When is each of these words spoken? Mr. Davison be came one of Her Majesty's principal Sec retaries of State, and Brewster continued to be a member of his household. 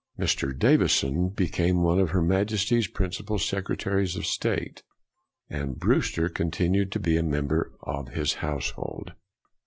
Mr. 0.17 0.57
Davison 0.57 1.29
be 1.29 1.47
came 1.47 1.83
one 1.83 1.99
of 1.99 2.09
Her 2.09 2.23
Majesty's 2.23 2.87
principal 2.87 3.37
Sec 3.37 3.65
retaries 3.65 4.17
of 4.17 4.25
State, 4.25 4.81
and 5.47 5.77
Brewster 5.77 6.27
continued 6.27 6.91
to 6.93 6.99
be 6.99 7.17
a 7.17 7.21
member 7.23 7.73
of 7.83 8.09
his 8.09 8.33
household. 8.41 9.11